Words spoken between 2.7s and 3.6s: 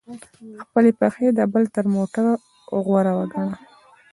غوره وګڼه!